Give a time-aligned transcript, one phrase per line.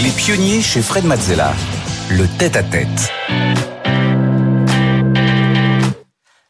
[0.00, 1.52] Les pionniers chez Fred Mazzella.
[2.08, 3.12] Le tête-à-tête.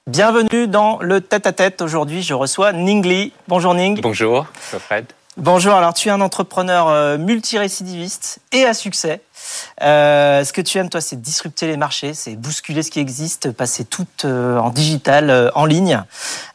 [0.07, 1.81] Bienvenue dans le tête-à-tête.
[1.81, 3.33] Aujourd'hui, je reçois Ning Li.
[3.47, 4.03] Bonjour Ning.
[4.03, 5.07] Bonjour, Fred.
[5.39, 9.22] Bonjour, alors tu es un entrepreneur euh, multirécidiviste et à succès.
[9.82, 13.53] Euh, ce que tu aimes, toi, c'est disrupter les marchés, c'est bousculer ce qui existe,
[13.53, 16.03] passer tout euh, en digital, euh, en ligne,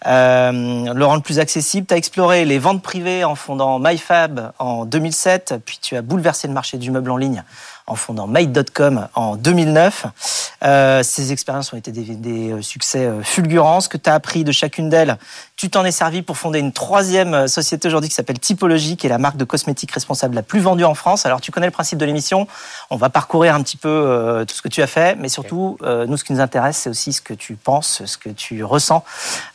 [0.07, 1.87] euh, le rendre plus accessible.
[1.87, 6.47] Tu as exploré les ventes privées en fondant MyFab en 2007, puis tu as bouleversé
[6.47, 7.43] le marché du meuble en ligne
[7.85, 10.05] en fondant Made.com en 2009.
[10.63, 13.81] Euh, ces expériences ont été des, des succès fulgurants.
[13.81, 15.17] Ce que tu as appris de chacune d'elles,
[15.57, 19.09] tu t'en es servi pour fonder une troisième société aujourd'hui qui s'appelle Typologie, qui est
[19.09, 21.25] la marque de cosmétiques responsable la plus vendue en France.
[21.25, 22.47] Alors tu connais le principe de l'émission.
[22.93, 25.79] On va parcourir un petit peu euh, tout ce que tu as fait, mais surtout,
[25.81, 28.63] euh, nous, ce qui nous intéresse, c'est aussi ce que tu penses, ce que tu
[28.63, 29.03] ressens,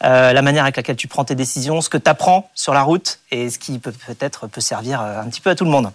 [0.03, 2.83] euh, la manière avec laquelle tu prends tes décisions, ce que tu apprends sur la
[2.83, 5.93] route et ce qui peut peut-être peut servir un petit peu à tout le monde.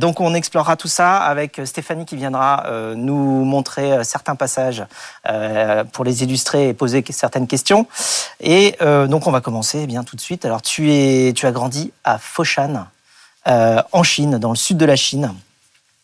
[0.00, 2.64] Donc, on explorera tout ça avec Stéphanie qui viendra
[2.96, 4.84] nous montrer certains passages
[5.92, 7.86] pour les illustrer et poser certaines questions.
[8.40, 10.44] Et donc, on va commencer eh bien tout de suite.
[10.44, 12.86] Alors, tu es, tu as grandi à Foshan,
[13.44, 15.34] en Chine, dans le sud de la Chine.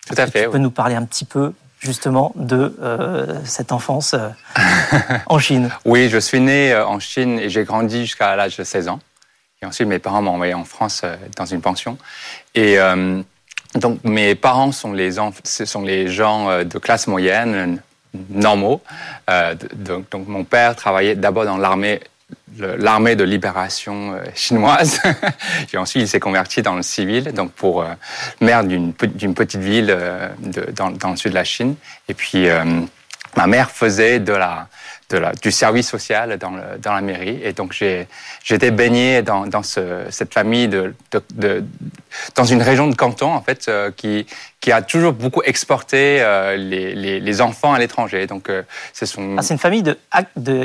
[0.07, 0.45] Tout à fait.
[0.45, 4.29] Tu peux nous parler un petit peu justement de euh, cette enfance euh,
[5.27, 5.71] en Chine?
[5.85, 9.01] Oui, je suis né euh, en Chine et j'ai grandi jusqu'à l'âge de 16 ans.
[9.62, 11.99] Et ensuite, mes parents m'ont envoyé en France euh, dans une pension.
[12.55, 12.79] Et
[13.75, 17.83] donc, mes parents sont les, sont les gens de classe moyenne,
[18.31, 18.81] normaux.
[19.75, 22.01] Donc, donc, mon père travaillait d'abord dans l'armée
[22.59, 25.01] l'armée de libération euh, chinoise.
[25.73, 27.87] et ensuite, il s'est converti dans le civil, donc pour euh,
[28.41, 30.29] maire d'une pe- d'une petite ville euh,
[30.73, 31.77] dans le sud de la Chine.
[32.09, 32.65] Et puis, euh,
[33.37, 34.69] ma mère faisait de la,
[35.11, 37.41] de la, du service social dans, le, dans la mairie.
[37.45, 38.09] Et donc, j'ai
[38.43, 41.65] j'étais baigné dans, dans ce, cette famille, de, de, de-
[42.35, 44.27] dans une région de Canton, en fait, euh, qui,
[44.61, 48.27] qui a toujours beaucoup exporté euh, les, les, les enfants à l'étranger.
[48.27, 48.62] Donc, euh.
[49.39, 49.97] Ah, c'est une famille de,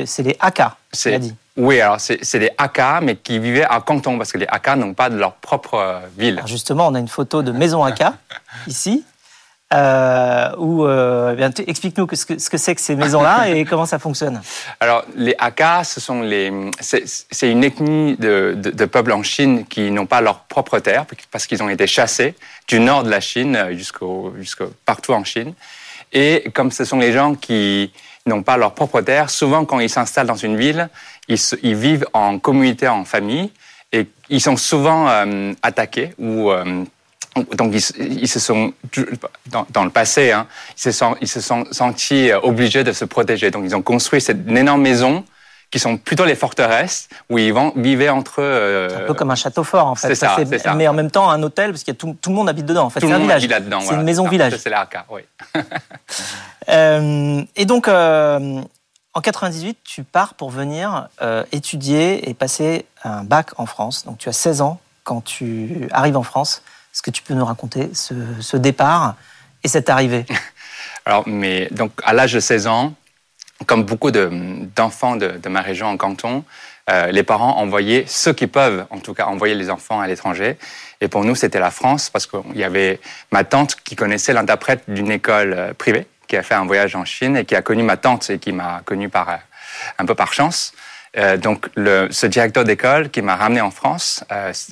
[0.06, 1.34] c'est les Hakka, tu dit.
[1.56, 4.94] Oui, alors c'est des Hakka, mais qui vivaient à Canton, parce que les Hakka n'ont
[4.94, 6.36] pas de leur propre ville.
[6.38, 8.14] Alors justement, on a une photo de maison Hakka
[8.66, 9.04] ici.
[9.72, 13.48] Euh, où, euh, eh bien, explique-nous que ce que ce que c'est que ces maisons-là
[13.54, 14.42] et comment ça fonctionne.
[14.80, 19.64] Alors, les Hakka, ce sont les, c'est une ethnie de, de, de peuples en Chine
[19.66, 22.34] qui n'ont pas leur propre terre parce qu'ils ont été chassés
[22.68, 25.54] du nord de la Chine euh, jusqu'au jusqu'au partout en Chine.
[26.12, 27.92] Et comme ce sont les gens qui
[28.26, 30.90] n'ont pas leur propre terre, souvent quand ils s'installent dans une ville,
[31.28, 33.50] ils, se- ils vivent en communauté, en famille,
[33.90, 36.84] et ils sont souvent euh, attaqués ou euh,
[37.56, 38.72] donc ils, ils se sont
[39.46, 42.92] dans, dans le passé, hein, ils, se sont, ils se sont sentis euh, obligés de
[42.92, 43.50] se protéger.
[43.50, 45.24] Donc ils ont construit cette énorme maison
[45.70, 48.44] qui sont plutôt les forteresses où ils vivaient entre eux.
[48.44, 50.08] euh, Un peu comme un château fort, en fait.
[50.08, 50.74] c'est ça, c'est ça.
[50.74, 52.84] Mais en même temps, un hôtel, parce a tout, tout le monde habite dedans.
[52.84, 53.48] En fait, tout c'est le un monde village.
[53.48, 53.80] là-dedans.
[53.80, 54.00] C'est voilà.
[54.00, 54.56] une maison Ça, village.
[54.58, 55.22] C'est la Hakka, oui.
[56.68, 58.60] Euh, et donc, euh,
[59.14, 61.08] en 98, tu pars pour venir
[61.50, 64.04] étudier et passer un bac en France.
[64.04, 66.62] Donc, tu as 16 ans quand tu arrives en France.
[66.92, 69.16] Est-ce que tu peux nous raconter ce, départ
[69.64, 70.26] et cette arrivée
[71.06, 72.94] Alors, mais donc à l'âge de 16 ans,
[73.64, 74.30] comme beaucoup de-
[74.76, 76.44] d'enfants de, ma région en canton,
[76.90, 80.58] euh, les parents envoyaient ceux qui peuvent, en tout cas, envoyer les enfants à l'étranger.
[81.00, 84.82] Et pour nous, c'était la France parce qu'il y avait ma tante qui connaissait l'interprète
[84.88, 87.82] d'une école euh, privée qui a fait un voyage en Chine et qui a connu
[87.82, 89.36] ma tante et qui m'a connu par euh,
[89.98, 90.72] un peu par chance.
[91.42, 94.24] Donc, ce directeur d'école qui m'a ramené en France,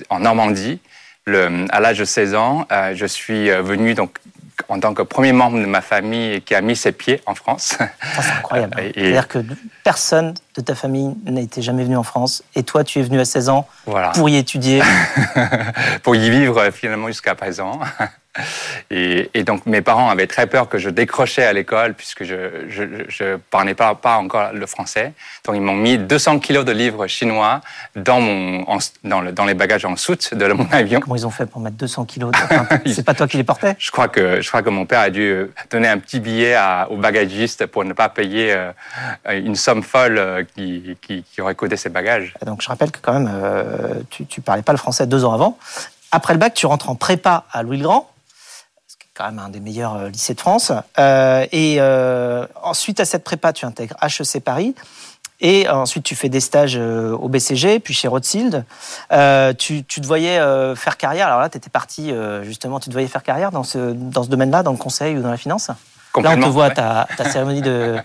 [0.08, 0.80] en Normandie,
[1.26, 4.18] le, à l'âge de 16 ans, euh, je suis euh, venu donc
[4.68, 7.76] en tant que premier membre de ma famille qui a mis ses pieds en France.
[8.20, 8.76] C'est incroyable.
[8.94, 9.38] C'est-à-dire que
[9.84, 12.42] personne de ta famille n'a été jamais venu en France.
[12.54, 14.10] Et toi, tu es venu à 16 ans Voilà.
[14.10, 14.82] pour y étudier.
[16.02, 17.80] pour y vivre euh, finalement jusqu'à présent.
[18.92, 22.64] Et, et donc mes parents avaient très peur que je décrochais à l'école puisque je
[22.68, 25.14] je, je parlais pas, pas encore le français.
[25.44, 27.60] Donc ils m'ont mis 200 kilos de livres chinois
[27.96, 31.00] dans mon en- dans, le, dans les bagages en soute de mon avion.
[31.00, 32.90] Comment ils ont fait pour mettre 200 kilos de...
[32.92, 33.74] C'est pas toi qui les portais?
[33.80, 36.54] Je crois que je crois que mon père a dû euh, donner un petit billet
[36.54, 38.70] à, au bagagiste pour ne pas payer euh,
[39.28, 42.34] une somme folle qui, aurait coûté ses bagages.
[42.44, 45.32] Donc je rappelle que quand même, euh, tu, tu parlais pas le français deux ans
[45.32, 45.58] avant.
[46.12, 48.10] Après le bac, tu rentres en prépa à Louis-le-Grand,
[48.86, 50.72] ce qui est quand même un des meilleurs euh, lycées de France.
[50.98, 51.80] Euh, et
[52.62, 54.74] ensuite à cette prépa, tu intègres HEC Paris.
[55.42, 58.66] Et ensuite, tu fais des stages au BCG, puis chez Rothschild.
[59.58, 60.38] Tu, te voyais
[60.76, 61.28] faire carrière.
[61.28, 62.12] Alors là, tu étais parti,
[62.42, 63.94] justement, tu te voyais faire carrière dans ce
[64.28, 65.70] domaine-là, dans le conseil ou dans la finance?
[66.16, 66.74] Là, on te voit ouais.
[66.74, 67.96] ta, ta cérémonie de,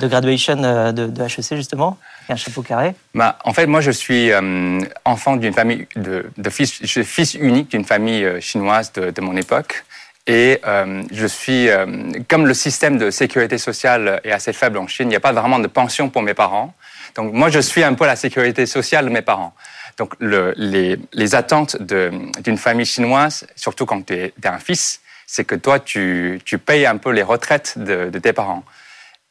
[0.00, 1.96] de graduation euh, de, de HEC, justement.
[2.28, 2.94] A un chapeau carré.
[3.14, 7.04] Bah, en fait, moi, je suis euh, enfant d'une famille de, de fils, je suis
[7.04, 9.84] fils unique d'une famille euh, chinoise de, de mon époque.
[10.26, 11.86] Et euh, je suis, euh,
[12.28, 15.32] comme le système de sécurité sociale est assez faible en Chine, il n'y a pas
[15.32, 16.74] vraiment de pension pour mes parents.
[17.14, 19.54] Donc moi, je suis un peu la sécurité sociale de mes parents.
[19.98, 25.00] Donc le, les, les, attentes d'une famille chinoise, surtout quand tu es, es, un fils,
[25.26, 28.64] c'est que toi, tu, tu, payes un peu les retraites de, de tes parents.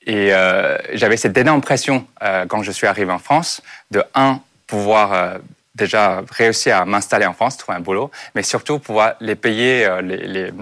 [0.06, 3.62] Et euh, j'avais cette énorme pression euh, quand je suis arrivé en France,
[3.92, 5.38] de un, pouvoir euh,
[5.74, 10.02] déjà réussir à m'installer en France, trouver un boulot, mais surtout pouvoir les payer euh,
[10.02, 10.54] les, les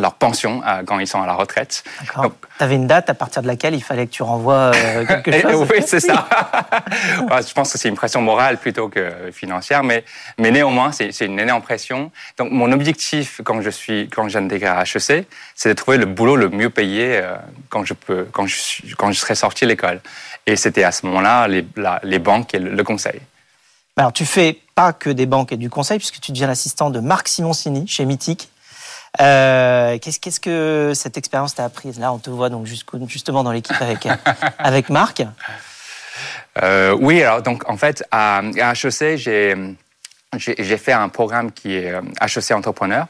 [0.00, 1.84] leur pension euh, quand ils sont à la retraite.
[2.12, 2.20] Tu
[2.58, 5.68] avais une date à partir de laquelle il fallait que tu renvoies euh, quelque chose
[5.70, 6.28] Oui, c'est ça.
[6.90, 10.04] je pense que c'est une pression morale plutôt que financière, mais,
[10.38, 12.10] mais néanmoins, c'est une énorme pression.
[12.38, 16.36] Donc, mon objectif quand je suis, quand j'intègre à HEC, c'est de trouver le boulot
[16.36, 17.36] le mieux payé euh,
[17.68, 20.00] quand je peux, quand je, quand je serai sorti de l'école.
[20.46, 21.66] Et c'était à ce moment-là les,
[22.02, 23.20] les banques et le, le conseil.
[23.96, 27.00] Alors, tu fais pas que des banques et du conseil, puisque tu deviens l'assistant de
[27.00, 28.48] Marc Simoncini chez Mythique.
[29.20, 31.92] Euh, qu'est-ce, qu'est-ce que cette expérience t'a appris?
[31.92, 34.06] Là, on te voit donc justement dans l'équipe avec,
[34.58, 35.22] avec Marc.
[36.62, 39.56] Euh, oui, alors donc en fait, à, à HEC, j'ai,
[40.36, 43.06] j'ai, j'ai fait un programme qui est HEC Entrepreneur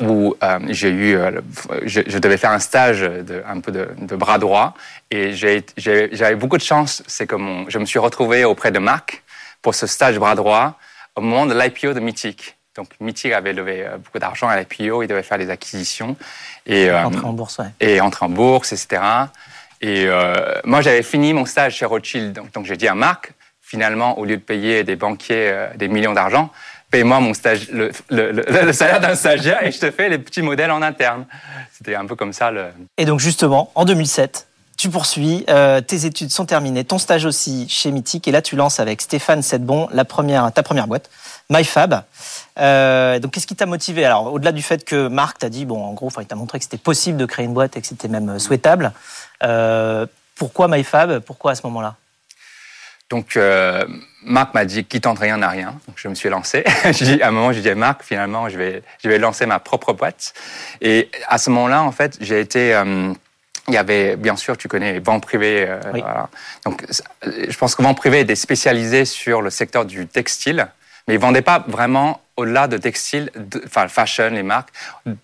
[0.00, 1.40] où euh, j'ai eu, euh,
[1.84, 4.74] je, je, devais faire un stage de, un peu de, de bras droit
[5.10, 8.70] et j'ai, j'ai, j'avais beaucoup de chance, c'est que mon, je me suis retrouvé auprès
[8.70, 9.22] de Marc
[9.60, 10.78] pour ce stage bras droit
[11.14, 12.56] au moment de l'IPO de Mythique.
[12.76, 16.16] Donc Mythique avait levé euh, beaucoup d'argent à l'IPO, il devait faire des acquisitions
[16.64, 17.66] et euh, entrer en bourse, ouais.
[17.80, 19.02] et entrer en bourse, etc.
[19.80, 23.32] Et euh, moi j'avais fini mon stage chez Rothschild, donc, donc j'ai dit à Marc,
[23.60, 26.50] finalement au lieu de payer des banquiers des millions d'argent,
[26.90, 30.18] paye-moi mon stage, le, le, le, le salaire d'un stagiaire et je te fais les
[30.18, 31.26] petits modèles en interne.
[31.72, 32.50] C'était un peu comme ça.
[32.50, 32.66] Le...
[32.96, 34.46] Et donc justement, en 2007,
[34.76, 38.56] tu poursuis, euh, tes études sont terminées, ton stage aussi chez Mythique, et là tu
[38.56, 41.10] lances avec Stéphane Sedbon la première, ta première boîte,
[41.52, 42.04] MyFab.
[42.58, 44.04] Euh, donc qu'est-ce qui t'a motivé?
[44.04, 46.64] Alors au-delà du fait que Marc t'a dit, bon en gros, il t'a montré que
[46.64, 48.92] c'était possible de créer une boîte et que c'était même souhaitable,
[49.42, 50.06] euh,
[50.36, 51.20] pourquoi MyFab?
[51.20, 51.96] Pourquoi à ce moment-là?
[53.12, 53.84] Donc, euh,
[54.24, 55.78] Marc m'a dit qui tente rien n'a rien.
[55.86, 56.64] Donc, je me suis lancé.
[57.20, 60.32] à un moment, j'ai dit Marc, finalement, je vais, je vais lancer ma propre boîte.
[60.80, 62.74] Et à ce moment-là, en fait, j'ai été.
[62.74, 63.12] Euh,
[63.68, 65.66] il y avait, bien sûr, tu connais vente privée.
[65.68, 66.00] Euh, oui.
[66.00, 66.30] voilà.
[66.64, 66.86] Donc,
[67.22, 70.68] je pense que vente privée était spécialisée sur le secteur du textile,
[71.06, 73.30] mais ils vendaient pas vraiment au-delà de textile,
[73.66, 74.70] enfin fashion, les marques,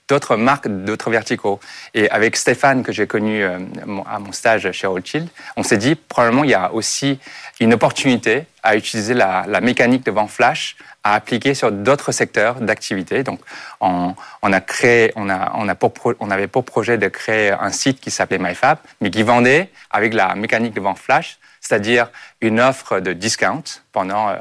[0.08, 1.58] d'autres marques, d'autres verticaux.
[1.94, 3.58] Et avec Stéphane, que j'ai connu euh,
[4.06, 7.18] à mon stage chez Rothschild, on s'est dit, probablement, il y a aussi
[7.60, 13.22] une opportunité à utiliser la, mécanique de vent flash à appliquer sur d'autres secteurs d'activité.
[13.22, 13.40] Donc,
[13.80, 19.10] on, a créé, on avait pour projet de créer un site qui s'appelait MyFab, mais
[19.10, 21.38] qui vendait avec la mécanique de vent flash,
[21.68, 22.08] c'est-à-dire
[22.40, 23.62] une offre de discount
[23.92, 24.36] pendant euh,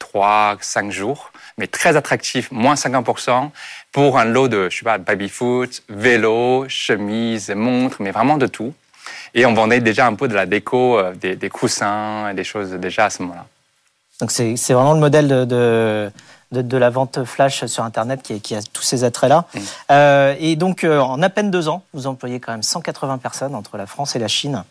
[0.00, 3.50] 3-5 jours, mais très attractif, moins 50%
[3.92, 8.74] pour un lot de, je sais pas, baby-foot, vélo, chemise, montre, mais vraiment de tout.
[9.34, 12.72] Et on vendait déjà un peu de la déco, euh, des, des coussins, des choses
[12.72, 13.46] déjà à ce moment-là.
[14.20, 16.10] Donc c'est vraiment le modèle de, de,
[16.50, 19.44] de, de, la vente flash sur Internet qui, qui a tous ces attraits-là.
[19.54, 19.60] Mmh.
[19.90, 23.54] Euh, et donc euh, en à peine deux ans, vous employez quand même 180 personnes
[23.54, 24.64] entre la France et la Chine.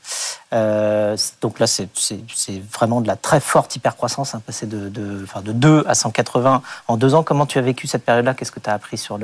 [0.54, 1.90] Euh, donc là, c'est
[2.72, 6.62] vraiment de la très forte hypercroissance, hein, passer de, de, enfin de 2 à 180
[6.88, 7.24] en deux ans.
[7.24, 8.34] Comment tu as vécu cette période-là?
[8.34, 9.20] Qu'est-ce que tu as appris sur,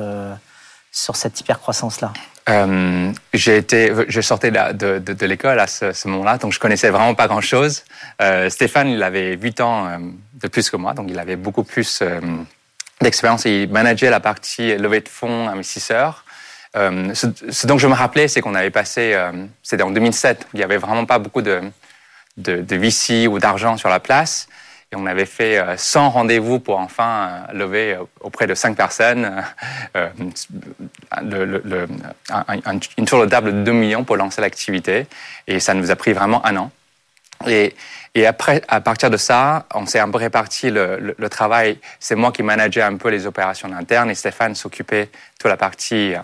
[0.92, 2.12] cette hypercroissance-là?
[2.48, 7.84] Euh, je sortais de, l'école à ce, moment-là, donc je connaissais vraiment pas grand-chose.
[8.20, 9.98] Euh, Stéphane, il avait 8 ans euh,
[10.34, 12.02] de plus que moi, donc il avait beaucoup plus
[13.00, 16.24] d'expérience il manageait la partie levée de fonds investisseurs.
[16.76, 20.46] Euh, ce, ce, dont je me rappelais, c'est qu'on avait passé, euh, c'était en 2007,
[20.54, 21.60] il y avait vraiment pas beaucoup de,
[22.36, 24.48] de, de VC ou d'argent sur la place.
[24.92, 29.44] Et on avait fait 100 rendez-vous pour enfin lever auprès de 5 personnes
[29.96, 30.08] euh,
[31.22, 31.88] le, le, le,
[32.28, 35.06] un, un, une tour de table de 2 millions pour lancer l'activité.
[35.46, 36.72] Et ça nous a pris vraiment un an.
[37.46, 37.74] Et,
[38.14, 41.78] et après, à partir de ça, on s'est un peu réparti le, le, le travail.
[41.98, 45.08] C'est moi qui manageais un peu les opérations internes et Stéphane s'occupait
[45.42, 46.14] de la partie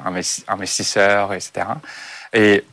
[0.49, 1.67] investisseur, etc.
[2.33, 2.65] Et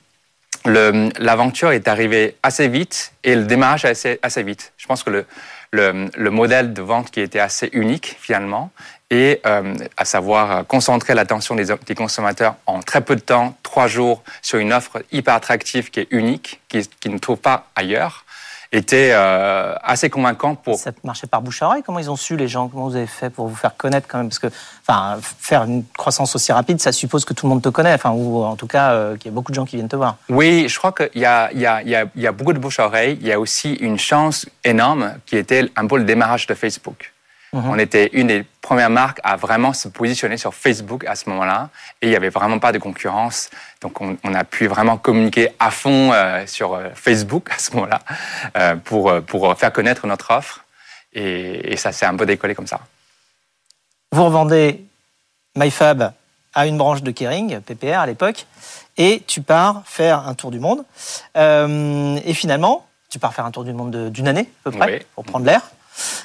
[0.65, 4.73] l'aventure est arrivée assez vite et le démarrage assez, assez vite.
[4.77, 5.25] Je pense que le,
[5.71, 8.71] le, le, modèle de vente qui était assez unique finalement,
[9.09, 13.87] et euh, à savoir concentrer l'attention des, des, consommateurs en très peu de temps, trois
[13.87, 18.25] jours, sur une offre hyper attractive qui est unique, qui, qui ne trouve pas ailleurs,
[18.73, 20.77] était euh, assez convaincant pour.
[20.77, 21.83] Ça marchait par bouche à oreille.
[21.85, 22.67] Comment ils ont su les gens?
[22.67, 24.27] Comment vous avez fait pour vous faire connaître quand même?
[24.27, 24.47] Parce que,
[24.85, 27.93] enfin, faire une croissance aussi rapide, ça suppose que tout le monde te connaît.
[27.93, 29.95] Enfin, ou en tout cas euh, qu'il y a beaucoup de gens qui viennent te
[29.95, 30.17] voir.
[30.27, 32.31] Oui, je crois qu'il y a, il y a, il y a, il y a
[32.31, 33.17] beaucoup de bouche à oreille.
[33.21, 37.12] Il y a aussi une chance énorme qui était un peu le démarrage de Facebook.
[37.53, 37.69] Mhm.
[37.69, 41.69] On était une des premières marques à vraiment se positionner sur Facebook à ce moment-là.
[42.01, 43.51] Et il n'y avait vraiment pas de concurrence.
[43.81, 47.99] Donc, on, a pu vraiment communiquer à fond euh, sur euh, Facebook à ce moment-là
[48.57, 50.65] euh, pour, pour faire connaître notre offre.
[51.13, 52.79] Et, ça s'est un peu décollé comme ça.
[54.11, 54.83] Vous revendez
[55.55, 56.11] MyFab
[56.55, 58.47] à une branche de Kering, PPR à l'époque,
[58.97, 60.83] et tu pars faire un tour du monde.
[61.35, 65.23] et finalement, tu pars faire un tour du monde d'une année à peu près, pour
[65.23, 65.61] prendre l'air.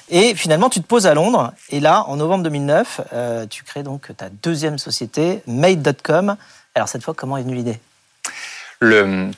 [0.09, 1.53] Et finalement, tu te poses à Londres.
[1.71, 6.37] Et là, en novembre 2009, euh, tu crées donc ta deuxième société, Made.com.
[6.75, 7.79] Alors cette fois, comment est venue l'idée?
[8.81, 9.31] Le...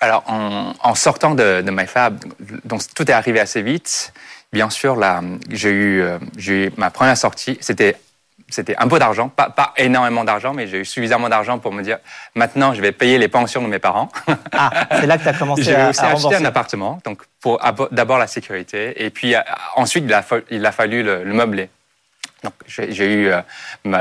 [0.00, 2.22] Alors, en, sortant de, MyFab,
[2.64, 4.12] donc tout est arrivé assez vite.
[4.52, 7.56] Bien sûr, là, j'ai eu, euh, j'ai eu ma première sortie.
[7.60, 7.96] C'était
[8.54, 11.82] c'était un peu d'argent, pas, pas énormément d'argent, mais j'ai eu suffisamment d'argent pour me
[11.82, 11.98] dire
[12.36, 14.08] maintenant je vais payer les pensions de mes parents.
[14.56, 14.70] Ah,
[15.00, 18.18] c'est là que tu as commencé j'ai à, aussi acheté un appartement, donc pour d'abord
[18.18, 19.40] la sécurité, et puis euh,
[19.74, 21.68] ensuite il a, il a fallu le, meubler.
[22.44, 23.40] Donc j'ai eu euh,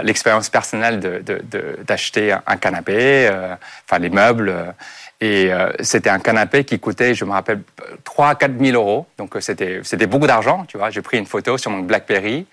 [0.04, 3.56] l'expérience personnelle d'acheter de, un, canapé, euh,
[3.88, 4.76] enfin les meubles.
[5.22, 7.62] et c'était un canapé qui coûtait, je me rappelle,
[8.04, 9.08] 3 à 4 000 euros.
[9.18, 10.92] Donc c'était beaucoup d'argent, tu vois.
[10.92, 12.46] J'ai pris une photo sur mon BlackBerry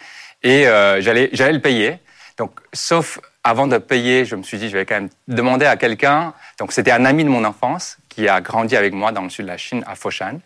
[0.43, 1.99] et euh, j'allais j'allais le payer.
[2.39, 5.77] Donc, sauf avant de payer, je me suis dit, je vais quand même demander à
[5.77, 6.35] quelqu'un.
[6.59, 9.47] Donc, c'était un ami de mon enfance qui a grandi avec moi dans le sud
[9.47, 10.41] de la Chine, à Foshan.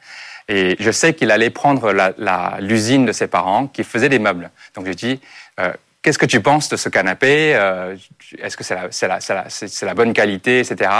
[0.48, 1.92] Et je sais qu'il allait prendre
[2.60, 4.50] l'usine de ses parents qui faisait des meubles.
[4.74, 5.20] Donc, j'ai dit,
[5.58, 5.72] euh,
[6.02, 7.54] qu'est-ce que tu penses de ce canapé?
[7.56, 7.96] Euh,
[8.38, 9.44] Est-ce que c'est la, la,
[9.82, 10.90] la, bonne qualité, etc.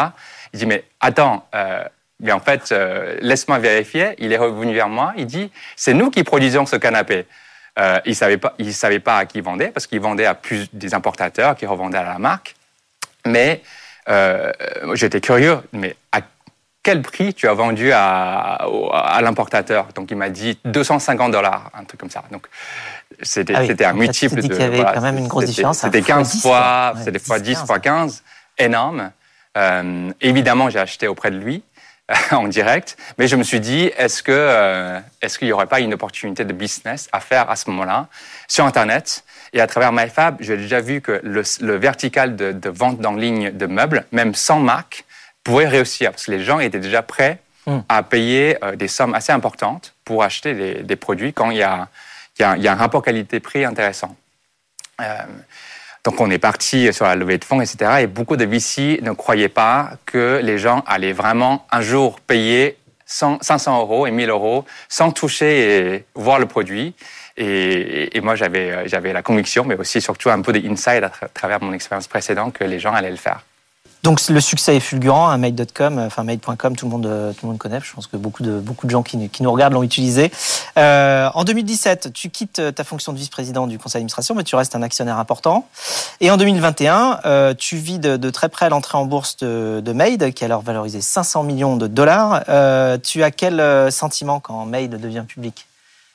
[0.53, 1.85] Il dit, mais attends, euh,
[2.21, 4.15] mais en fait, euh, laisse-moi vérifier.
[4.19, 5.13] Il est revenu vers moi.
[5.17, 7.27] Il dit, c'est nous qui produisons ce canapé.
[7.78, 10.35] Euh, il savait pas, il savait pas à qui il vendait parce qu'il vendait à
[10.35, 12.54] plus des importateurs qui revendaient à la marque.
[13.26, 13.62] Mais
[14.09, 14.52] euh,
[14.93, 16.21] j'étais curieux, mais à
[16.83, 19.88] quel prix tu as vendu à, à, l'importateur?
[19.95, 22.23] Donc il m'a dit 250 dollars, un truc comme ça.
[22.31, 22.47] Donc
[23.23, 24.54] c'était ah un multiple de.
[24.54, 25.78] Il y avait quand même une grosse différence.
[25.78, 28.23] C'était 15 fois, c'était fois 10 fois 15,
[28.59, 29.11] énorme.
[29.57, 31.62] Euh, évidemment, j'ai acheté auprès de lui.
[32.32, 35.80] en direct, mais je me suis dit, est-ce que euh, est-ce qu'il n'y aurait pas
[35.80, 38.08] une opportunité de business à faire à ce moment-là
[38.46, 42.68] sur Internet Et à travers MyFab, j'ai déjà vu que le, le vertical de, de,
[42.68, 45.04] vente en ligne de meubles, même sans marque,
[45.44, 47.78] pouvait réussir parce que les gens étaient déjà prêts hmm.
[47.88, 51.62] à payer euh, des sommes assez importantes pour acheter des, des produits quand il y
[51.62, 51.88] a,
[52.38, 54.14] y a, y a un rapport qualité-prix intéressant.
[55.00, 55.23] Euh,
[56.04, 58.02] donc on est parti sur la levée de fonds, etc.
[58.02, 62.76] Et beaucoup de VC ne croyaient pas que les gens allaient vraiment un jour payer
[63.06, 66.94] 500 euros et 1000 euros sans toucher et voir le produit.
[67.37, 71.73] Et, moi, j'avais, j'avais la conviction, mais aussi surtout un peu d'insight à travers mon
[71.73, 73.44] expérience précédente que les gens allaient le faire.
[74.04, 77.49] Donc le succès est fulgurant, hein, Made.com, enfin Made.com, tout le monde euh, tout le
[77.49, 77.80] monde connaît.
[77.82, 80.30] Je pense que beaucoup de beaucoup de gens qui, nous regardent l'ont utilisé.
[80.76, 84.56] Euh, en 2017, tu quittes euh, ta fonction de vice-président du conseil d'administration, mais tu
[84.56, 85.66] restes un actionnaire important.
[86.20, 90.44] Et en 2021, euh, tu vis de, très près l'entrée en bourse de, de qui
[90.44, 92.44] a alors valorisé 500 millions de dollars.
[92.50, 95.66] Euh, tu as quel sentiment quand Made devient public?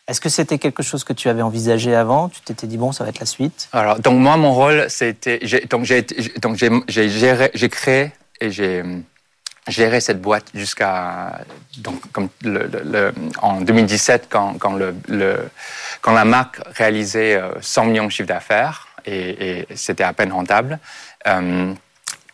[0.09, 2.29] Est-ce que c'était quelque chose que tu avais envisagé avant?
[2.29, 5.39] Tu t'étais dit bon, ça va être la suite Alors donc moi mon rôle c'était
[5.69, 6.05] donc j'ai
[6.87, 8.11] j'ai créé
[8.41, 8.83] et j'ai
[9.67, 11.41] géré cette boîte jusqu'à
[11.77, 12.01] donc
[13.41, 14.95] en 2017 quand quand le,
[16.01, 20.79] quand la marque réalisait 100 euh, millions de chiffre d'affaires et, c'était à peine rentable
[21.27, 21.73] euh,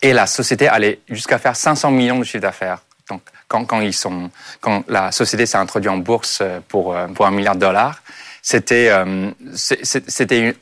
[0.02, 2.80] et la société allait jusqu'à faire 500 millions de chiffre d'affaires.
[3.10, 4.30] Donc quand, ils sont,
[4.62, 8.02] quand la société s'est introduite en bourse euh, pour, euh, pour un milliard de dollars,
[8.42, 10.54] c'était euh, c'était une,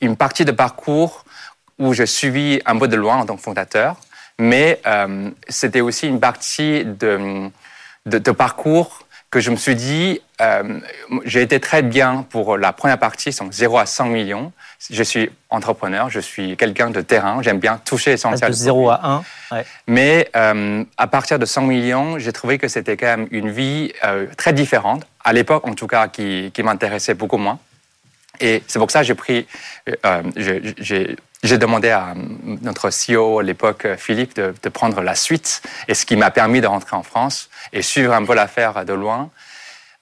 [0.00, 1.24] une, partie de parcours
[1.78, 3.96] où je suivis un peu de loin en tant que fondateur,
[4.38, 4.80] mais
[5.48, 7.50] c'était aussi une partie de,
[8.32, 10.20] parcours que je me suis dit,
[11.24, 14.52] j'ai été très bien pour la première partie, donc 0 à 100 millions.
[14.88, 18.50] Je suis entrepreneur, je suis quelqu'un de terrain, j'aime bien toucher l'essentiel.
[18.50, 19.24] De 0 à 1.
[19.52, 19.66] Ouais.
[19.86, 23.92] Mais euh, à partir de 100 millions, j'ai trouvé que c'était quand même une vie
[24.04, 27.58] euh, très différente, à l'époque en tout cas, qui, qui m'intéressait beaucoup moins.
[28.40, 29.46] Et c'est pour ça que j'ai pris,
[30.06, 30.22] euh,
[31.42, 32.14] j'ai demandé à
[32.62, 36.62] notre CEO à l'époque, Philippe, de, de, prendre la suite, et ce qui m'a permis
[36.62, 39.30] de rentrer en France et suivre un peu l'affaire de loin.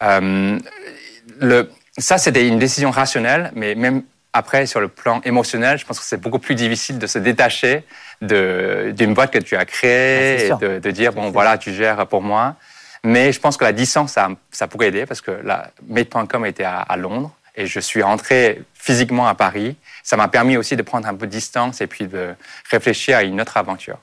[0.01, 5.99] Le, ça, c'était une décision rationnelle, mais même après, sur le plan émotionnel, je pense
[5.99, 7.85] que c'est beaucoup plus difficile de se détacher
[8.21, 12.07] d'une boîte que tu as créée ah, et de, de, dire, bon, voilà, tu gères
[12.07, 12.57] pour moi.
[13.05, 16.65] Mais je pense que la distance, ça, ça pourrait aider parce que la Made.com était
[16.65, 19.77] à, à Londres et je suis rentré physiquement à Paris.
[20.03, 22.35] Ça m'a permis aussi de prendre un peu de distance et puis de
[22.71, 23.99] réfléchir à une autre aventure.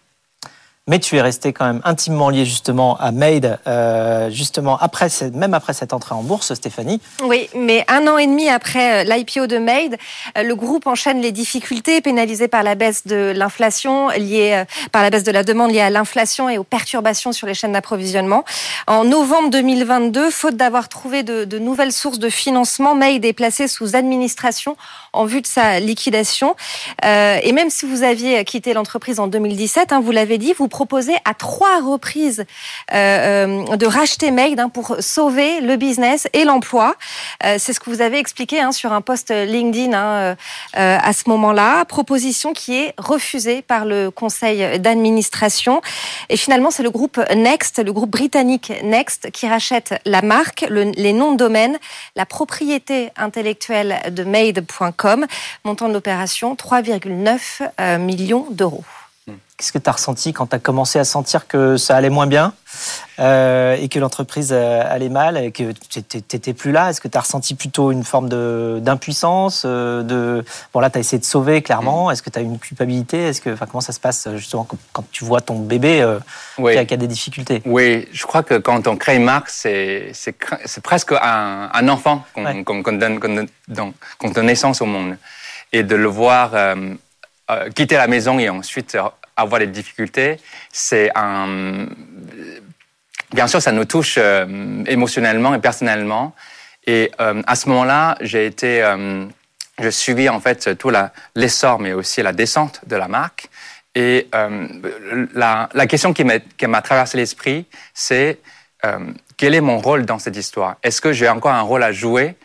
[0.88, 5.56] Mais tu es resté quand même intimement lié justement à Made, euh, justement après, même
[5.56, 7.02] après cette entrée en bourse, Stéphanie.
[7.24, 9.98] Oui, mais un an et demi après l'IPO de Made,
[10.36, 15.24] le groupe enchaîne les difficultés pénalisées par la baisse de l'inflation, liée par la baisse
[15.24, 18.46] de la demande liée à l'inflation et aux perturbations sur les chaînes d'approvisionnement.
[18.86, 23.96] En novembre 2022, faute d'avoir trouvé de, nouvelles sources de financement, Made est placé sous
[23.96, 24.78] administration
[25.14, 26.56] en vue de sa liquidation.
[27.04, 30.68] Euh, et même si vous aviez quitté l'entreprise en 2017, hein, vous l'avez dit, vous
[30.76, 32.44] proposez à trois reprises
[32.94, 36.96] euh, euh, de racheter Made hein, pour sauver le business et l'emploi.
[37.42, 39.94] C'est ce que vous avez expliqué hein, sur un post LinkedIn
[40.74, 41.86] à ce moment-là.
[41.86, 45.82] Proposition qui est refusée par le conseil d'administration.
[46.30, 51.14] Et finalement, c'est le groupe Next, le groupe britannique Next, qui rachète la marque, les
[51.14, 51.78] noms de domaine,
[52.16, 55.26] la propriété intellectuelle de Made.com
[55.64, 58.84] montant de l'opération 3,9 euh, millions d'euros.
[59.58, 62.28] Qu'est-ce que tu as ressenti quand tu as commencé à sentir que ça allait moins
[62.28, 62.54] bien
[63.20, 66.90] euh, et que l'entreprise euh, allait mal et que tu n'étais plus là?
[66.90, 68.28] Est-ce que tu as ressenti plutôt une forme
[68.82, 70.44] d'impuissance de,
[70.74, 72.08] Bon, là, tu as essayé de sauver, clairement.
[72.10, 72.12] Mm.
[72.12, 73.30] Est-ce que tu as une culpabilité?
[73.30, 76.06] Est-ce que, enfin, Comment ça se passe, justement, quand tu vois ton bébé
[76.58, 77.62] qui, a, des difficultés?
[77.66, 80.12] Oui, je crois que quand on crée une marque, c'est
[80.84, 83.20] presque un, un enfant qu'on donne,
[83.70, 85.18] donne, naissance au monde.
[85.72, 86.52] Et de le voir...
[87.76, 88.98] quitter la maison et ensuite
[89.36, 90.38] avoir des difficultés,
[90.72, 91.88] c'est un...
[93.34, 96.34] Bien sûr, ça nous touche euh, émotionnellement et personnellement.
[96.88, 98.82] Et euh, à ce moment-là, j'ai été...
[98.84, 99.26] Euh,
[99.78, 100.90] je suivis en fait tout
[101.36, 103.50] l'essor, mais aussi la descente de la marque.
[103.94, 104.30] Et
[105.34, 108.40] la, la, question qui m'a traversé l'esprit, c'est
[109.36, 110.78] quel est mon rôle dans cette histoire?
[110.82, 112.36] Est-ce que j'ai encore un rôle à jouer?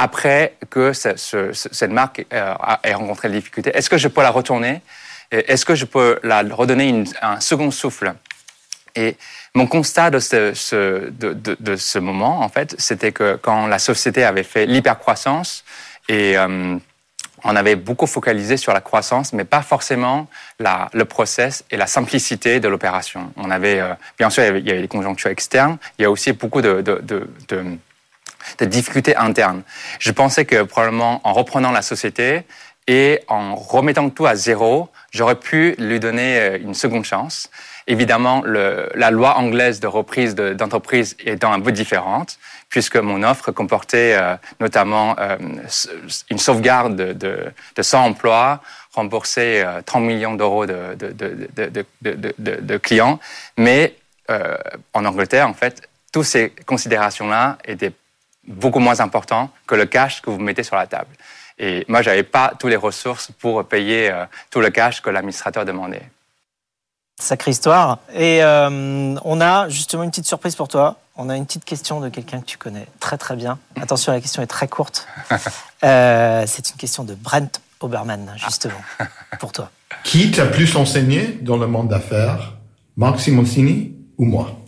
[0.00, 3.70] Après que ce, ce, cette marque ait rencontré des difficultés.
[3.76, 4.80] Est-ce que je peux la retourner?
[5.30, 8.14] Est-ce que je peux la redonner un second souffle?
[8.96, 9.16] Et
[9.54, 15.64] mon constat de ce, moment, en fait, c'était que quand la société avait fait l'hypercroissance
[16.08, 16.76] et euh,
[17.44, 20.26] on avait beaucoup focalisé sur la croissance, mais pas forcément
[20.58, 23.32] le process et la simplicité de l'opération.
[23.36, 26.32] On avait, euh, bien sûr, il y, avait, les conjonctures externes, il y a aussi
[26.32, 26.82] beaucoup de,
[28.58, 29.62] de, difficultés internes.
[29.98, 32.44] Je pensais que probablement en reprenant la société
[32.86, 37.50] et en remettant tout à zéro, j'aurais pu lui donner euh, une seconde chance.
[37.86, 44.14] Évidemment, la loi anglaise de reprise d'entreprise étant un peu différente, puisque mon offre comportait
[44.14, 45.36] euh, notamment euh,
[46.30, 48.60] une sauvegarde de, de, de 100 emplois,
[48.92, 50.96] rembourser 30 millions d'euros de,
[52.00, 53.18] de, clients.
[53.56, 53.96] Mais
[54.94, 57.92] en Angleterre, en fait, toutes ces considérations-là étaient
[58.46, 61.10] beaucoup moins importantes que le cash que vous mettez sur la table.
[61.58, 65.66] Et moi, j'avais pas toutes les ressources pour payer euh, tout le cash que l'administrateur
[65.66, 66.08] demandait.
[67.20, 67.98] Sacrée histoire.
[68.14, 70.96] Et euh, on a justement une petite surprise pour toi.
[71.16, 73.58] On a une petite question de quelqu'un que tu connais très très bien.
[73.78, 75.06] Attention, la question est très courte.
[75.82, 78.82] Euh, c'est une question de Brent Oberman, justement,
[79.38, 79.70] pour toi.
[80.04, 82.52] Qui t'a plus enseigné dans le monde d'affaires?
[82.98, 84.60] Marc Simoncini ou moi?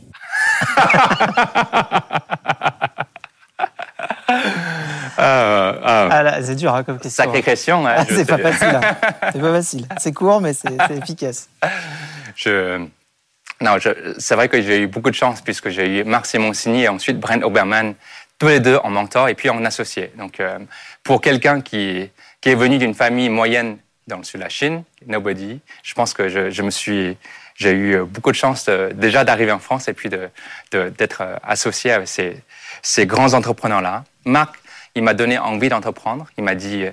[5.85, 6.43] Ah, ah.
[6.43, 7.25] c'est dur hein, comme question.
[7.25, 7.87] Sacrée question.
[7.87, 8.69] Hein, ah, c'est pas facile.
[8.69, 8.97] Hein.
[9.33, 9.87] C'est pas facile.
[9.99, 11.49] C'est court, mais c'est efficace.
[12.37, 12.87] Je...
[13.61, 13.77] Non,
[14.19, 17.21] c'est vrai que j'ai eu beaucoup de chance puisque j'ai eu Marc Simoncini et ensuite
[17.21, 17.95] Brent Oberman,
[18.39, 20.13] tous les deux en mentor et puis en associé.
[20.19, 20.59] Donc, euh,
[21.05, 24.83] pour quelqu'un qui, qui est venu d'une famille moyenne dans le sud de la Chine,
[25.07, 27.17] nobody, je pense que je, je me suis
[27.55, 32.09] j'ai eu beaucoup de chance déjà d'arriver en France et puis d'être de, associé avec
[32.09, 32.43] ces,
[32.83, 34.05] ces grands entrepreneurs-là.
[34.25, 34.57] Marc
[34.95, 36.27] il m'a donné envie d'entreprendre.
[36.37, 36.87] Il m'a dit,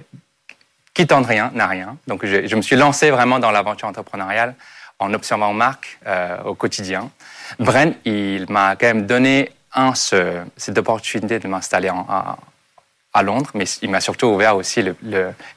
[0.93, 1.97] qui tente rien n'a rien.
[2.07, 4.55] Donc je, me suis lancé vraiment dans l'aventure entrepreneuriale
[4.99, 7.09] en observant Marc euh, au quotidien.
[7.57, 13.65] Bren, il m'a quand même donné un, ce, cette opportunité de m'installer à, Londres, mais
[13.81, 14.95] il m'a surtout ouvert aussi le,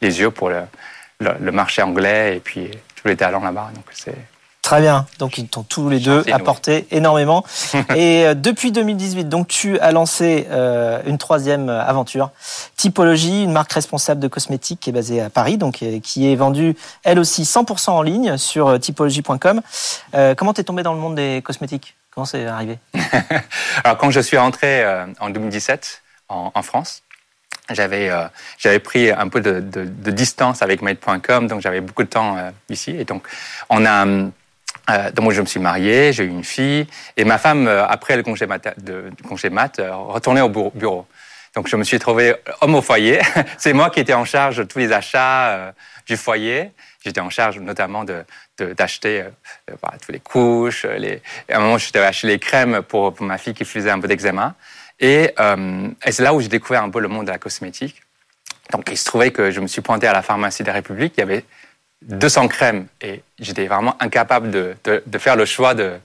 [0.00, 0.62] les yeux pour le,
[1.20, 3.70] le, marché anglais et puis tous les talents là-bas.
[3.74, 4.16] Donc c'est
[4.73, 5.05] Très bien.
[5.19, 7.45] Donc ils t'ont tous les deux apporté énormément.
[7.95, 12.31] Et euh, depuis 2018, donc tu as lancé euh, une troisième aventure,
[12.79, 16.37] Typologie, une marque responsable de cosmétiques qui est basée à Paris, donc euh, qui est
[16.37, 19.61] vendue elle aussi 100% en ligne sur typologie.com.
[20.39, 21.95] comment t'es tombé dans le monde des cosmétiques?
[22.11, 22.79] Comment c'est arrivé?
[23.85, 24.87] Alors quand je suis rentré
[25.21, 27.03] en 2017 en, France,
[27.71, 28.11] j'avais
[28.57, 32.39] j'avais pris un peu de, de distance avec Made.com, donc j'avais beaucoup de temps
[32.71, 32.93] ici.
[32.93, 33.29] Et donc
[33.69, 34.07] on a
[34.90, 37.87] euh, donc moi je me suis marié, j'ai eu une fille, et ma femme, euh,
[37.87, 41.07] après le congé mat, de, congé mat euh, retournait au bureau.
[41.55, 43.21] Donc je me suis trouvé homme au foyer.
[43.59, 45.75] C'est moi qui étais en charge de tous les achats
[46.07, 46.71] du foyer.
[47.05, 48.25] J'étais en charge notamment de
[48.59, 50.85] d'acheter euh, bah, toutes les couches.
[50.85, 51.21] Les...
[51.51, 53.99] À un moment, je devais acheter les crèmes pour, pour ma fille qui faisait un
[53.99, 54.55] peu d'eczéma.
[55.01, 55.35] Et,
[56.07, 58.03] et c'est là où j'ai découvert un peu le monde de la cosmétique.
[58.71, 61.14] Donc, il se trouvait que je me suis pointé à la pharmacie des Républiques.
[61.16, 61.45] Il y avait
[62.09, 65.99] 200 crèmes et j'étais vraiment incapable de, de, faire le choix de,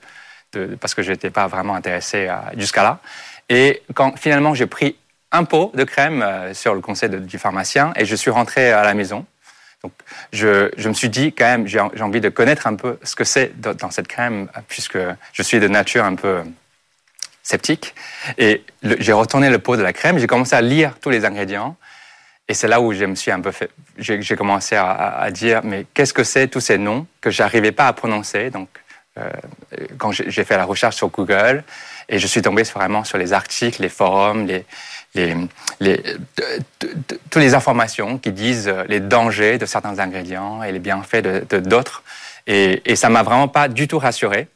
[0.80, 3.00] parce que je n'étais pas vraiment intéressé jusqu'à là.
[3.48, 4.96] Et quand finalement j'ai pris
[5.32, 8.82] un pot de crème euh, sur le conseil du pharmacien et je suis rentré à
[8.82, 9.26] la maison.
[9.82, 9.92] Donc,
[10.32, 13.22] je, je me suis dit quand même, j'ai envie de connaître un peu ce que
[13.22, 14.98] c'est dans cette crème, puisque
[15.32, 16.42] je suis de nature un peu
[17.44, 17.94] sceptique.
[18.38, 21.76] Et j'ai retourné le pot de la crème, j'ai commencé à lire tous les ingrédients.
[22.48, 25.60] Et c'est là où je me suis un peu fait, j'ai commencé à, à, dire,
[25.64, 28.50] mais qu'est-ce que c'est tous ces noms que j'arrivais pas à prononcer?
[28.50, 28.68] Donc,
[29.18, 29.28] euh,
[29.98, 31.62] quand j'ai fait la recherche sur Google,
[32.08, 34.64] et je suis tombé vraiment sur les articles, les forums, les,
[35.14, 35.36] les,
[35.80, 36.02] les,
[36.78, 42.02] toutes les informations qui disent les dangers de certains ingrédients et les bienfaits de d'autres.
[42.46, 44.48] Et, et ça m'a vraiment pas du tout rassuré.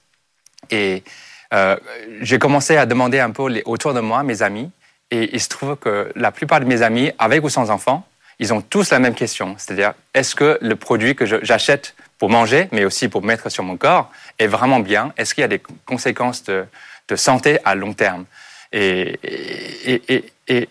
[0.71, 1.05] Et
[1.53, 1.77] euh,
[2.21, 4.71] j'ai commencé à demander un peu autour de moi, mes amis,
[5.13, 8.05] et il se trouve que la plupart de mes amis, avec ou sans enfants,
[8.39, 9.55] ils ont tous la même question.
[9.59, 13.77] C'est-à-dire, est-ce que le produit que j'achète pour manger, mais aussi pour mettre sur mon
[13.77, 15.13] corps, est vraiment bien?
[15.19, 16.67] Est-ce qu'il y a des conséquences de,
[17.15, 18.25] santé à long terme?
[18.73, 19.21] Et,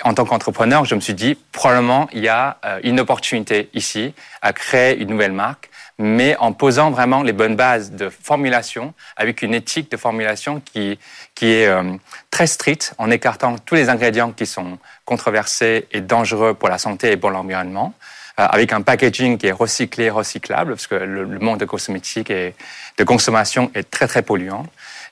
[0.04, 4.14] en tant qu'entrepreneur, je me suis dit, probablement, il y a euh, une opportunité ici
[4.42, 5.70] à créer une nouvelle marque,
[6.02, 11.00] mais en posant vraiment les bonnes bases de formulation, avec une éthique de formulation qui,
[11.36, 11.94] qui est euh,
[12.32, 17.12] très stricte, en écartant tous les ingrédients qui sont controversés et dangereux pour la santé
[17.12, 17.94] et pour l'environnement,
[18.40, 22.56] euh, avec un packaging qui est recyclé, recyclable, parce que le, monde de cosmétique et
[22.98, 24.66] de consommation est très, très polluant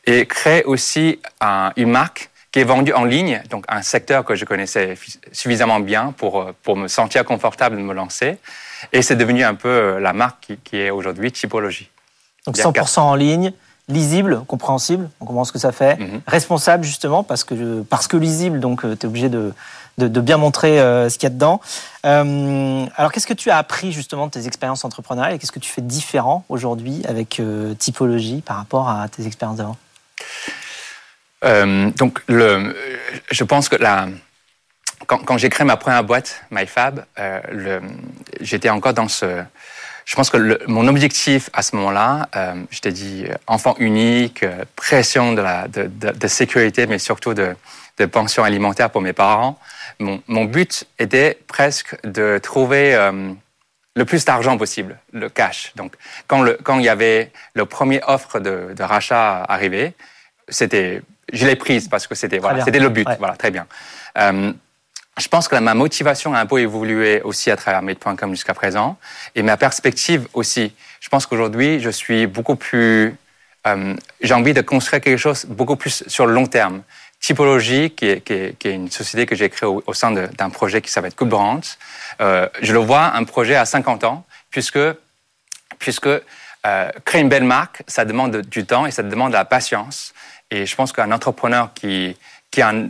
[0.05, 4.33] et créer aussi un, une marque qui est vendue en ligne, donc un secteur que
[4.33, 4.97] je connaissais
[5.31, 8.39] suffisamment bien pour, pour me sentir confortable de me lancer.
[8.93, 11.89] Et c'est devenu un peu euh, la marque qui, qui est aujourd'hui Typologie.
[12.45, 13.53] Donc 100% en ligne,
[13.87, 16.19] lisible, compréhensible, on comprend ce que ça fait, mm -hmm.
[16.27, 19.53] responsable justement, parce que, parce que lisible, donc euh, tu es obligé de,
[19.97, 21.59] de, de, bien montrer euh, ce qu'il y a dedans.
[22.05, 25.59] Euh, alors qu'est-ce que tu as appris justement de tes expériences entrepreneuriales et qu'est-ce que
[25.67, 29.77] tu fais différent aujourd'hui avec euh, Typologie par rapport à tes expériences d'avant?
[32.01, 32.75] Donc, le,
[33.31, 34.07] je pense que la,
[35.07, 37.79] quand, quand j'ai créé ma première boîte, MyFab, euh,
[38.41, 39.43] j'étais encore dans ce.
[40.05, 44.43] Je pense que le, mon objectif à ce moment-là, euh, je t'ai dit enfant unique,
[44.75, 47.55] pression de, la, de, de, de, sécurité, mais surtout de,
[47.99, 49.59] de pension alimentaire pour mes parents.
[49.99, 53.31] Mon, mon but était presque de trouver euh,
[53.95, 55.73] le plus d'argent possible, le cash.
[55.75, 55.93] Donc,
[56.25, 59.93] quand, le, quand il y avait le premier offre de, de rachat arrivé,
[60.47, 63.07] c'était je l'ai prise parce que c'était voilà, c'était le but.
[63.07, 63.15] Ouais.
[63.19, 63.67] Voilà, très bien.
[64.17, 64.51] Euh,
[65.19, 68.97] je pense que ma motivation a un peu évolué aussi à travers Made.com jusqu'à présent
[69.35, 70.73] et ma perspective aussi.
[71.01, 73.15] Je pense qu'aujourd'hui, je suis beaucoup plus.
[73.67, 76.83] Euh, j'ai envie de construire quelque chose beaucoup plus sur le long terme.
[77.19, 80.49] Typologie, qui est, qui est, qui est une société que j'ai créée au, sein d'un
[80.49, 81.59] projet qui s'appelle Coupe Brands,
[82.21, 84.79] euh, je le vois un projet à 50 ans, puisque,
[85.79, 89.43] puisque euh, créer une belle marque, ça demande du temps et ça demande de la
[89.43, 90.13] patience.
[90.49, 92.15] Et je pense qu'un entrepreneur qui,
[92.51, 92.89] qui a un,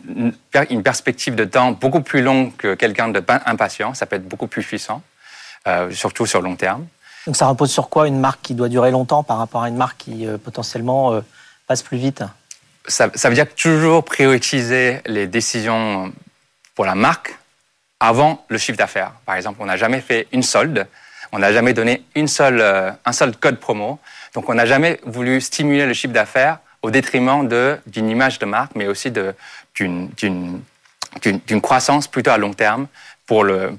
[0.69, 4.63] une perspective de temps beaucoup plus longue que quelqu'un d'impatient, ça peut être beaucoup plus
[4.63, 5.01] puissant,
[5.67, 6.85] euh, surtout sur long terme.
[7.27, 9.75] Donc ça repose sur quoi une marque qui doit durer longtemps par rapport à une
[9.75, 11.21] marque qui euh, potentiellement euh,
[11.67, 12.23] passe plus vite?
[12.87, 16.13] Ça, ça veut dire toujours prioriser les décisions
[16.75, 17.37] pour la marque
[17.99, 19.11] avant le chiffre d'affaires.
[19.25, 20.87] Par exemple, on n'a jamais fait une solde,
[21.33, 22.61] on n'a jamais donné une seule,
[23.05, 23.99] un seul code promo,
[24.33, 27.47] donc on n'a jamais voulu stimuler le chiffre d'affaires au détriment
[27.87, 30.61] d'une image de marque, mais aussi d'une
[31.61, 32.87] croissance plutôt à long terme
[33.25, 33.77] pour le,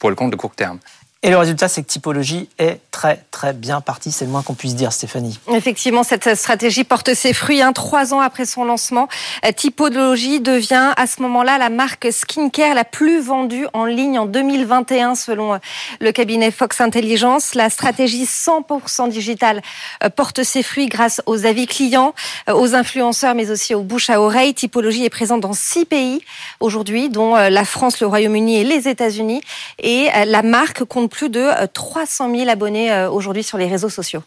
[0.00, 0.78] compte de court terme.
[1.26, 4.12] Et le résultat, c'est que Typologie est très, très bien partie.
[4.12, 5.40] C'est le moins qu'on puisse dire, Stéphanie.
[5.54, 7.62] Effectivement, cette stratégie porte ses fruits.
[7.62, 7.72] Hein.
[7.72, 9.08] Trois ans après son lancement,
[9.46, 14.26] euh, Typologie devient à ce moment-là la marque skincare la plus vendue en ligne en
[14.26, 15.58] 2021, selon euh,
[15.98, 17.54] le cabinet Fox Intelligence.
[17.54, 19.62] La stratégie 100% digitale
[20.02, 22.14] euh, porte ses fruits grâce aux avis clients,
[22.52, 24.52] aux influenceurs, mais aussi aux bouches à oreille.
[24.52, 26.20] Typologie est présente dans six pays
[26.60, 29.40] aujourd'hui, dont la France, le Royaume-Uni et les États-Unis.
[29.78, 34.24] Et la marque compte plus de 300 000 abonnés aujourd'hui sur les réseaux sociaux.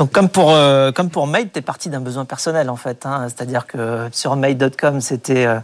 [0.00, 3.04] Donc comme pour euh, comme pour Made, t'es parti d'un besoin personnel en fait.
[3.04, 3.26] Hein.
[3.28, 5.60] C'est-à-dire que sur Made.com c'était euh,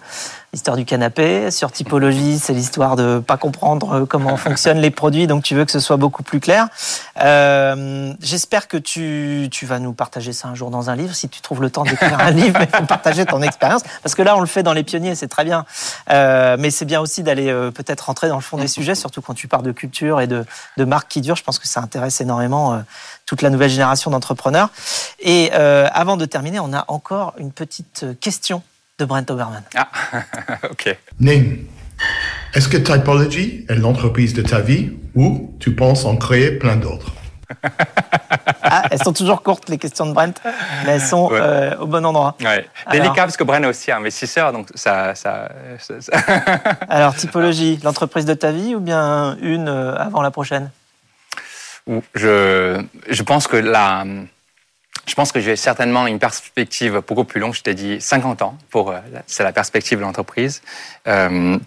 [0.56, 5.44] l'histoire du canapé, sur Typologie c'est l'histoire de pas comprendre comment fonctionnent les produits, donc
[5.44, 6.68] tu veux que ce soit beaucoup plus clair.
[7.20, 11.28] Euh, J'espère que tu, tu vas nous partager ça un jour dans un livre, si
[11.28, 14.34] tu trouves le temps d'écrire un livre, mais faut partager ton expérience, parce que là,
[14.34, 15.66] on le fait dans les pionniers, c'est très bien.
[16.10, 19.20] Euh, mais c'est bien aussi d'aller euh, peut-être rentrer dans le fond des sujets, surtout
[19.20, 20.46] quand tu parles de culture et de,
[20.78, 21.36] de marques qui durent.
[21.36, 22.78] Je pense que ça intéresse énormément euh,
[23.26, 24.70] toute la nouvelle génération d'entrepreneurs.
[25.20, 28.62] Et euh, avant de terminer, on a encore une petite question
[28.98, 29.62] de Brent Oberman.
[29.74, 29.88] Ah,
[30.70, 30.96] ok.
[31.20, 31.66] Ning,
[32.54, 37.12] est-ce que Typology est l'entreprise de ta vie ou tu penses en créer plein d'autres?
[38.68, 40.34] Ah, elles sont toujours courtes, les questions de Brent,
[40.84, 41.38] mais elles sont Ouais.
[41.40, 42.36] euh, au bon endroit.
[42.40, 42.68] Ouais.
[42.90, 45.14] Délicat parce que Bren est aussi investisseur, donc ça.
[45.14, 46.12] ça, ça- ça-
[46.88, 50.70] Alors, typologie, l'entreprise de ta vie ou bien une euh, avant la prochaine?
[51.86, 54.04] Ou je, je pense que la,
[55.06, 57.54] je pense que j'ai certainement une perspective beaucoup plus longue.
[57.54, 60.62] Je t'ai dit 50 ans pour, euh, c'est la perspective de l'entreprise.
[61.06, 61.58] Euh,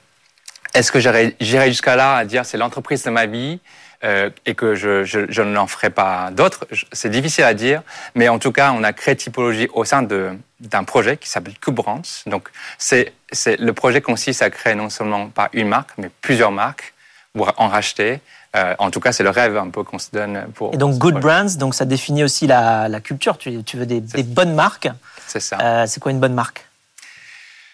[0.74, 3.60] Est-ce que j'irai jusqu'à là à dire c'est l'entreprise de ma vie
[4.04, 6.68] euh, et que je, je, je n'en ferai pas d'autres?
[6.92, 7.82] C'est difficile à dire,
[8.14, 11.58] mais en tout cas, on a créé Typologie au sein de d'un projet qui s'appelle
[11.60, 12.02] Cube Brands.
[12.26, 16.52] Donc, c'est c'est le projet consiste à créer non seulement pas une marque, mais plusieurs
[16.52, 16.94] marques
[17.34, 18.20] pour en racheter.
[18.56, 20.74] Euh, en tout cas, c'est le rêve un peu qu'on se donne pour.
[20.74, 23.38] Et donc, good brands, donc ça définit aussi la, la culture.
[23.38, 24.90] Tu, tu veux des, des bonnes marques.
[25.28, 25.58] C'est ça.
[25.62, 26.66] Euh, c'est quoi une bonne marque?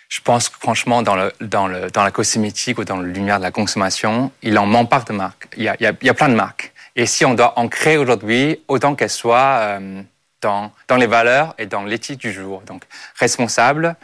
[0.09, 3.43] Je pense que franchement, dans, le, dans, le, dans la cosmétique ou dans lumière de
[3.43, 5.47] la consommation, il en manque pas de marques.
[5.55, 6.73] Il y a, il y a, il y a plein de marques.
[6.97, 10.01] Et si on doit en créer aujourd'hui, autant qu'elles soient euh,
[10.41, 12.61] dans, dans les valeurs et dans l'éthique du jour.
[12.67, 12.83] Donc,
[13.17, 13.95] responsable,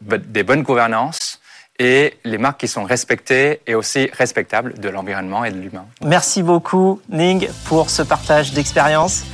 [0.00, 1.40] des bonnes gouvernances
[1.78, 5.84] et les marques qui sont respectées et aussi respectables de l'environnement et de l'humain.
[6.02, 9.24] Merci beaucoup, Ning, pour ce partage d'expérience.